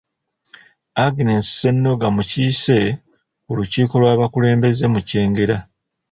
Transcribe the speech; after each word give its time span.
Agness 1.05 1.45
Ssennoga 1.51 2.07
mukiise 2.15 2.77
ku 3.43 3.51
lukiiko 3.57 3.93
lw’abakulembeze 4.01 4.85
mu 4.93 4.99
Kyengera. 5.07 5.57